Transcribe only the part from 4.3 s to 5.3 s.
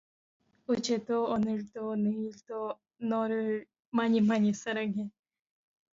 사랑해.